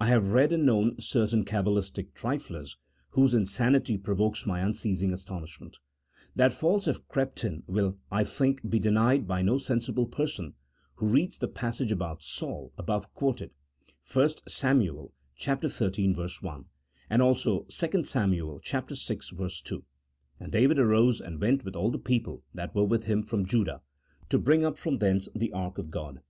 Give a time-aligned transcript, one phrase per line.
[0.00, 2.76] I have read and known certain Kabbalistic triflers,
[3.10, 5.78] whose insanity provokes my unceasing astonishment.
[6.36, 10.54] That faults have crept in will, I think, be denied by no sensible person
[10.94, 13.50] who reads the passage about Saul, above quoted
[14.12, 14.82] (1 Sam.
[14.82, 16.12] xiii.
[16.12, 16.64] 1)
[17.10, 18.30] and also 2 Sam.
[18.30, 19.48] vi.
[19.64, 19.84] 2:"
[20.38, 23.82] And David arose and went with all the people that were with him from Judah,
[24.28, 26.20] to bring up from thence the ark of God."